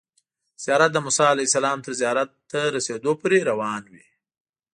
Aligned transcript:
زیارت 0.63 0.89
د 0.93 0.97
موسی 1.05 1.25
علیه 1.33 1.47
السلام 1.49 1.77
تر 1.85 1.91
زیارت 2.01 2.29
ته 2.51 2.59
رسیدو 2.75 3.11
پورې 3.21 3.39
روان 3.49 3.83
وي. 3.91 4.05